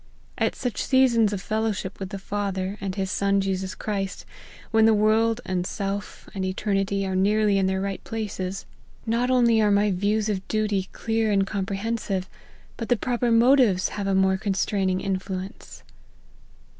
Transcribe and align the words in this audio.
At 0.39 0.55
such 0.55 0.81
sea 0.83 1.07
sons 1.07 1.31
of 1.31 1.43
fellowship 1.43 1.99
with 1.99 2.09
the 2.09 2.17
Father, 2.17 2.75
and 2.81 2.95
his 2.95 3.11
Son 3.11 3.39
Jesus 3.39 3.75
Christ, 3.75 4.25
when 4.71 4.87
the 4.87 4.95
world, 4.95 5.41
and 5.45 5.63
self, 5.63 6.27
and 6.33 6.43
eternity, 6.43 7.05
are 7.05 7.15
nearly 7.15 7.59
in 7.59 7.67
their 7.67 7.79
right 7.81 8.03
places, 8.03 8.65
not 9.05 9.29
only 9.29 9.61
are 9.61 9.69
my 9.69 9.89
LIFE 9.89 9.93
OF 9.97 10.01
HENRY 10.01 10.01
MARTYN. 10.01 10.01
43 10.01 10.09
X'iews 10.09 10.35
of 10.39 10.47
duty 10.47 10.89
clear 10.91 11.31
and 11.31 11.45
comprehensive,, 11.45 12.29
but 12.77 12.89
the 12.89 12.97
proper 12.97 13.29
motives 13.29 13.89
have 13.89 14.07
a 14.07 14.15
more 14.15 14.37
constraining 14.37 15.01
influence.' 15.01 15.83